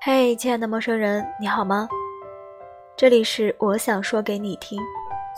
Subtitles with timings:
[0.00, 1.88] 嘿，亲爱的陌生人，你好吗？
[2.96, 4.80] 这里是我想说给你听。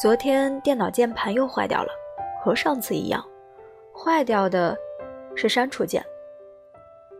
[0.00, 1.88] 昨天电脑键盘又坏掉了，
[2.42, 3.24] 和上次一样，
[3.90, 4.76] 坏掉的
[5.34, 6.04] 是删除键。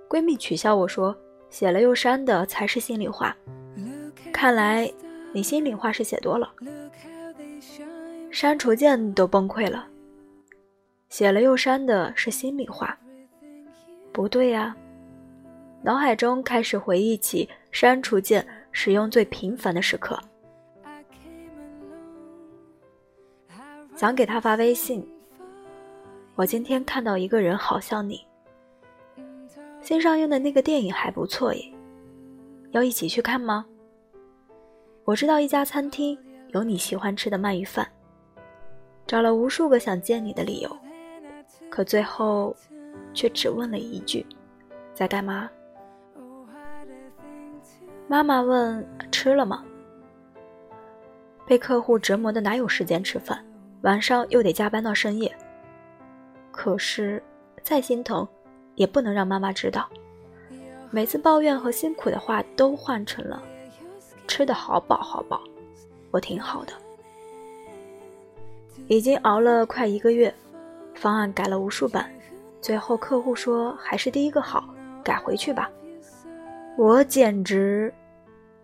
[0.07, 1.17] 闺蜜取笑我说
[1.49, 3.35] ：“写了又删的才是心里话。”
[4.33, 4.93] 看来
[5.33, 6.53] 你心里话是写多了，
[8.31, 9.87] 删除键都崩溃了，
[11.09, 12.97] 写了又删的是心里话。
[14.13, 14.77] 不对呀。
[15.83, 20.19] 脑海中开始回忆起删除键使用最频繁的时刻，
[23.97, 25.07] 想给他发微信。
[26.35, 28.27] 我今天看到一个人好像你，
[29.81, 31.73] 新上映的那个电影还不错耶，
[32.73, 33.65] 要一起去看吗？
[35.05, 36.19] 我知道一家餐厅
[36.49, 37.91] 有你喜欢吃的鳗鱼饭，
[39.07, 40.79] 找了无数个想见你的理由，
[41.71, 42.55] 可最后
[43.15, 44.27] 却只问了一句：
[44.95, 45.51] 在干嘛？
[48.11, 49.65] 妈妈问：“吃了吗？”
[51.47, 53.39] 被客户折磨的哪有时间吃饭？
[53.83, 55.33] 晚上又得加班到深夜。
[56.51, 57.23] 可是，
[57.63, 58.27] 再心疼，
[58.75, 59.89] 也不能让妈妈知道。
[60.91, 63.41] 每次抱怨和辛苦的话都换成了
[64.27, 65.41] “吃的好饱好饱”，
[66.11, 66.73] 我挺好的。
[68.89, 70.35] 已经熬了快一个月，
[70.97, 72.11] 方案改了无数版，
[72.61, 75.71] 最后客户说还是第一个好，改回去吧。
[76.77, 77.95] 我简直。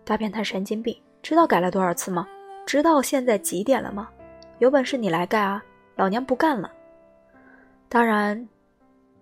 [0.07, 2.29] 大变态神经病，知道改了多少次吗？
[2.65, 4.09] 知道现在几点了吗？
[4.61, 5.61] 有本事你来盖啊！
[5.97, 6.71] 老娘不干了。
[7.89, 8.49] 当然，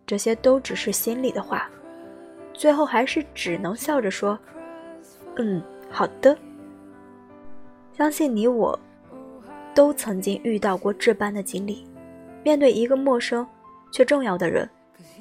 [0.07, 1.71] 这些都只是心里的话，
[2.53, 4.39] 最后还是只能笑着说
[5.37, 6.37] ：“嗯，好的。”
[7.97, 8.79] 相信你我
[9.75, 11.87] 都曾经遇到过这般的经历：
[12.43, 13.47] 面对一个陌生
[13.91, 14.69] 却重要的人，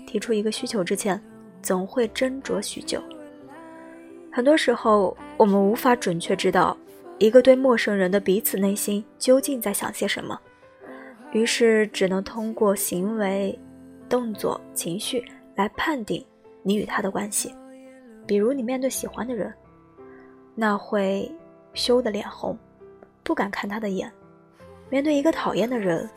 [0.06, 1.24] 提出一个需求之前，
[1.62, 3.02] 总会斟酌许久。
[4.30, 6.78] 很多时候，我们无法准确知道
[7.18, 10.40] 一个对陌生人的彼此内心究竟在想些什么，
[11.32, 13.58] 于是只能通过行为、
[14.08, 15.24] 动作、情绪
[15.56, 16.24] 来判定
[16.62, 17.54] 你与他的关系。
[18.26, 19.54] 比如，你面对喜欢的人，
[20.56, 21.30] 那会
[21.74, 22.58] 羞得脸红，
[23.22, 24.08] 不敢看他的眼；
[24.90, 26.10] 面对一个讨厌的人，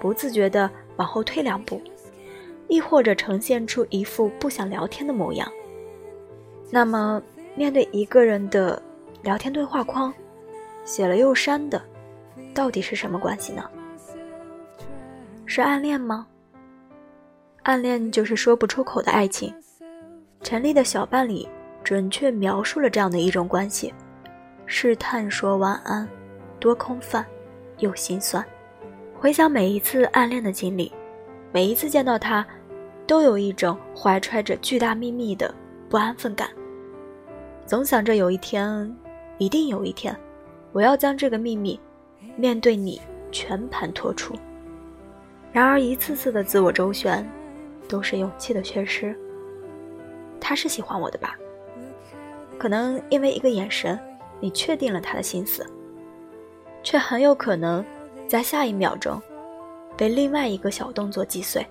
[0.00, 1.82] 不自觉地往后退两步，
[2.68, 5.46] 亦或者呈现出一副不想聊天的模样。
[6.70, 7.22] 那么，
[7.56, 8.80] 面对一个人的
[9.22, 10.12] 聊天对话框，
[10.84, 11.80] 写了又删的，
[12.52, 13.68] 到底是什么关系呢？
[15.46, 16.26] 是暗恋吗？
[17.62, 19.54] 暗恋就是说不出口的爱情。
[20.42, 21.46] 陈丽的小伴侣
[21.82, 23.94] 准确描述了这样的一种关系：
[24.66, 26.08] 试探说晚安，
[26.58, 27.24] 多空泛，
[27.78, 28.44] 又心酸。
[29.16, 30.92] 回想每一次暗恋的经历，
[31.52, 32.44] 每一次见到他，
[33.06, 35.54] 都有一种怀揣着巨大秘密的
[35.88, 36.48] 不安分感。
[37.66, 38.94] 总想着有一天，
[39.38, 40.14] 一定有一天，
[40.72, 41.80] 我要将这个秘密
[42.36, 43.00] 面对你
[43.32, 44.34] 全盘托出。
[45.50, 47.26] 然而一次次的自我周旋，
[47.88, 49.16] 都是勇气的缺失。
[50.40, 51.36] 他是喜欢我的吧？
[52.58, 53.98] 可能因为一个眼神，
[54.40, 55.66] 你确定了他的心思，
[56.82, 57.82] 却很有可能
[58.28, 59.20] 在下一秒钟
[59.96, 61.66] 被另外一个小动作击碎。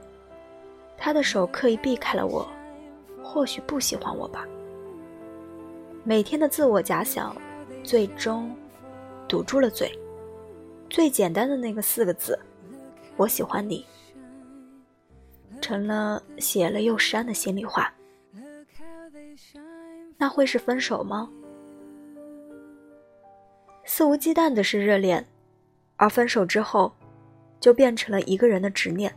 [0.98, 2.48] 他的手刻意避开了我，
[3.22, 4.48] 或许不喜欢我吧。
[6.06, 7.34] 每天的自我假想，
[7.82, 8.54] 最终
[9.26, 9.98] 堵住了嘴。
[10.90, 12.38] 最简单的那个四个字
[13.16, 13.86] “我喜欢你”，
[15.62, 17.94] 成了写了又删的心里话。
[20.18, 21.30] 那会是分手吗？
[23.86, 25.26] 肆无忌惮的是热恋，
[25.96, 26.94] 而分手之后，
[27.62, 29.16] 就变成了一个人的执念。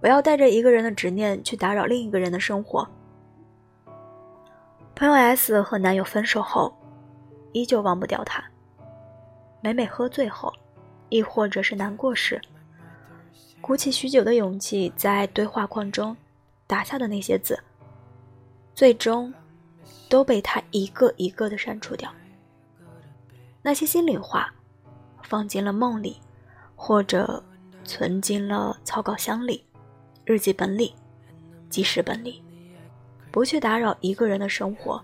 [0.00, 2.88] 不要带着一个人的执念去打扰另一个人的生活。
[4.94, 6.72] 朋友 S 和男友分手后，
[7.52, 8.44] 依旧忘不掉他。
[9.60, 10.52] 每每喝醉后，
[11.08, 12.40] 亦或者是难过时，
[13.60, 16.16] 鼓起许久的勇气，在对话框中
[16.66, 17.58] 打下的那些字，
[18.74, 19.32] 最终
[20.08, 22.12] 都被他一个一个的删除掉。
[23.62, 24.52] 那些心里话，
[25.22, 26.20] 放进了梦里，
[26.76, 27.42] 或者
[27.82, 29.64] 存进了草稿箱里、
[30.24, 30.94] 日记本里、
[31.70, 32.42] 记事本里。
[33.32, 35.02] 不去打扰一个人的生活，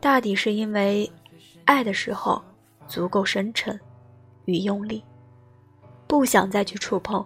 [0.00, 1.12] 大抵是因为
[1.66, 2.42] 爱的时候
[2.88, 3.78] 足够深沉
[4.46, 5.04] 与用力，
[6.06, 7.24] 不想再去触碰，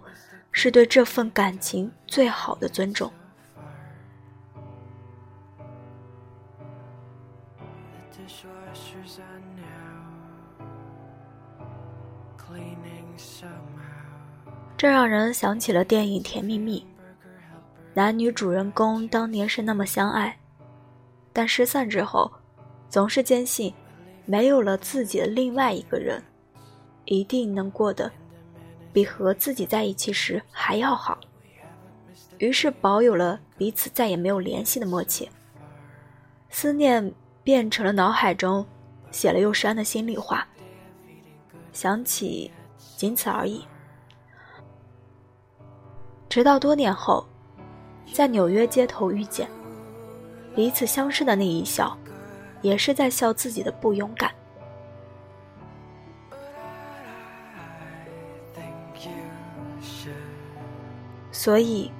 [0.51, 3.09] 是对这份感情最好的尊重。
[14.77, 16.85] 这让人想起了电影《甜蜜蜜》。
[17.93, 20.39] 男女主人公当年是那么相爱，
[21.33, 22.31] 但失散之后，
[22.89, 23.73] 总是坚信，
[24.25, 26.23] 没有了自己的另外一个人，
[27.03, 28.09] 一定能过得
[28.93, 31.19] 比和自己在一起时还要好。
[32.37, 35.29] 于是，保有了彼此再也没有联系的默契。
[36.49, 37.13] 思念
[37.43, 38.65] 变成了脑海中
[39.11, 40.47] 写了又删的心里话。
[41.73, 42.51] 想起，
[42.95, 43.65] 仅此而已。
[46.29, 47.25] 直到多年后，
[48.13, 49.47] 在纽约街头遇见，
[50.55, 51.97] 彼此相视的那一笑，
[52.61, 54.31] 也是在笑自己的不勇敢。
[61.31, 61.91] 所以，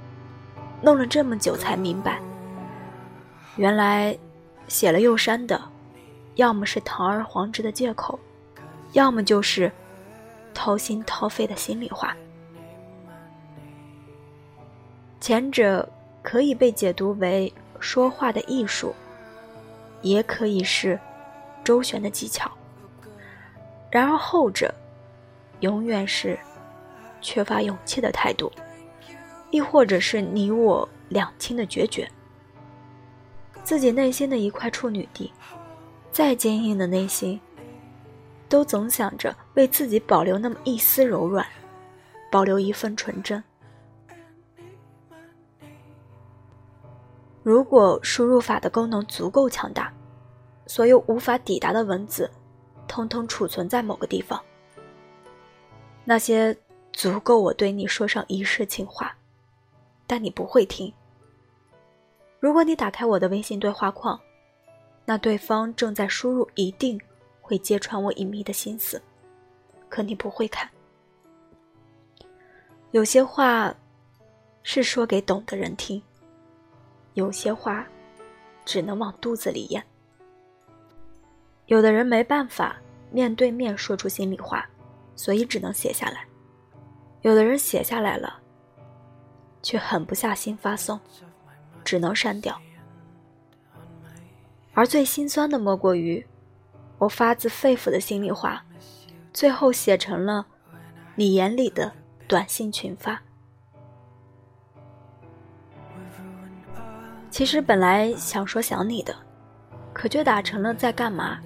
[0.80, 2.20] 弄了这么久才明白，
[3.56, 4.16] 原来
[4.68, 5.60] 写了又删的，
[6.36, 8.18] 要么是堂而皇之的借口。
[8.92, 9.72] 要么就是
[10.52, 12.14] 掏心掏肺的心里话，
[15.18, 15.88] 前者
[16.22, 18.94] 可以被解读为说话的艺术，
[20.00, 20.98] 也可以是
[21.64, 22.50] 周旋的技巧。
[23.90, 24.74] 然而后者，
[25.60, 26.38] 永远是
[27.20, 28.50] 缺乏勇气的态度，
[29.50, 32.08] 亦或者是你我两清的决绝。
[33.64, 35.32] 自己内心的一块处女地，
[36.10, 37.40] 再坚硬的内心。
[38.48, 41.46] 都总想着为自己保留那么一丝柔软，
[42.30, 43.42] 保留一份纯真。
[47.42, 49.92] 如果输入法的功能足够强大，
[50.66, 52.30] 所有无法抵达的文字，
[52.86, 54.42] 通通储存在某个地方。
[56.04, 56.56] 那些
[56.92, 59.16] 足够我对你说上一世情话，
[60.06, 60.92] 但你不会听。
[62.40, 64.18] 如果你打开我的微信对话框，
[65.04, 67.00] 那对方正在输入一定。
[67.44, 69.02] 会揭穿我隐秘的心思，
[69.90, 70.70] 可你不会看。
[72.92, 73.74] 有些话
[74.62, 76.00] 是说给懂的人听，
[77.14, 77.86] 有些话
[78.64, 79.84] 只能往肚子里咽。
[81.66, 82.76] 有的人没办法
[83.10, 84.68] 面对面说出心里话，
[85.14, 86.26] 所以只能写下来；
[87.22, 88.40] 有的人写下来了，
[89.62, 91.00] 却狠不下心发送，
[91.84, 92.60] 只能删掉。
[94.74, 96.26] 而最心酸的莫过于。
[96.98, 98.64] 我发自肺腑的心里话，
[99.32, 100.46] 最后写成了
[101.16, 101.92] 你眼里的
[102.28, 103.20] 短信群发。
[107.32, 109.16] 其实本来想说想你的，
[109.94, 111.38] 可却打成了在干嘛？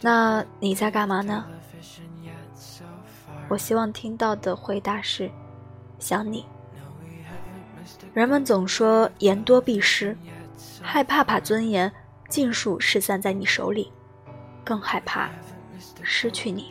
[0.00, 1.44] 那你在干嘛呢？
[3.50, 5.30] 我希望听到的回答是
[5.98, 6.46] 想你。
[8.14, 10.16] 人们总说言多必失，
[10.80, 11.92] 害怕把尊严。
[12.30, 13.90] 尽数失散在你手里，
[14.62, 15.30] 更害怕
[16.02, 16.70] 失去你。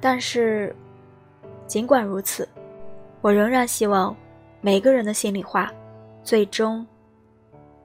[0.00, 0.74] 但是，
[1.66, 2.48] 尽管如此，
[3.22, 4.16] 我仍然希望
[4.62, 5.70] 每个人的心里话，
[6.24, 6.86] 最终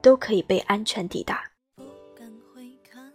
[0.00, 1.44] 都可以被安全抵达。
[1.76, 1.84] 不
[2.14, 3.12] 敢回看，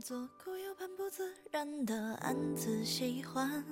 [0.00, 3.62] 左顾右盼不自然的暗自喜欢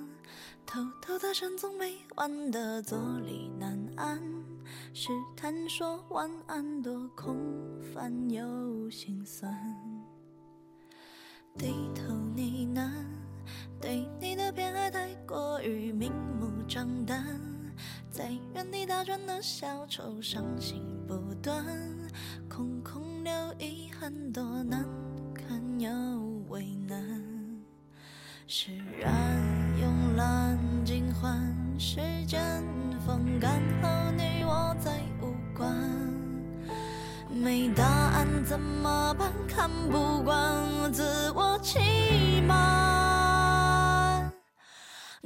[0.67, 4.21] 偷偷的深总没完的坐立难安，
[4.93, 7.35] 试探说晚安多空
[7.91, 9.51] 泛又心酸。
[11.57, 12.91] 低头呢喃，
[13.81, 17.23] 对你的偏爱太过于明目张胆，
[18.11, 21.65] 在原地打转的小丑伤心不断，
[22.49, 24.85] 空空留遗憾多难
[25.33, 25.89] 堪又
[26.49, 26.99] 为难。
[28.47, 29.11] 释然，
[29.81, 32.41] 慵懒，尽欢，时间
[33.05, 35.73] 风干和你我再无关。
[37.29, 39.31] 没答案怎么办？
[39.47, 41.79] 看不惯自我欺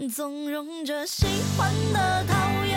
[0.07, 1.25] 纵容着喜
[1.57, 2.76] 欢的、讨厌。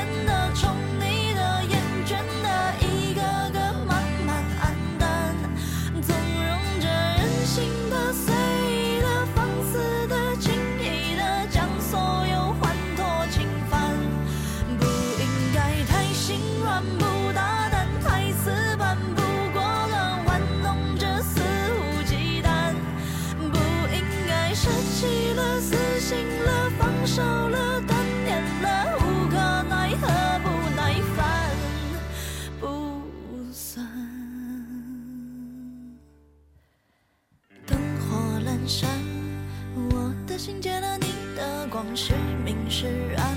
[42.02, 42.87] 是明是
[43.19, 43.37] 暗，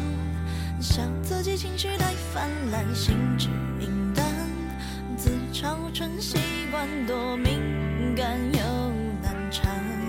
[0.80, 4.26] 笑自己情绪太泛滥，心智明淡，
[5.18, 6.38] 自嘲成习
[6.72, 8.64] 惯，多敏感又
[9.22, 10.03] 难缠。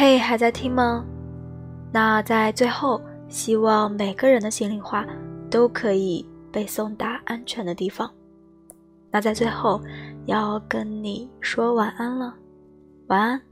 [0.00, 1.04] 嘿还在听吗？
[1.92, 5.06] 那在最后希望每个人的心里话
[5.50, 8.10] 都可以被送达安全的地方。
[9.10, 9.78] 那在最后
[10.24, 12.34] 要跟你说晚安了。
[13.08, 13.42] 晚安。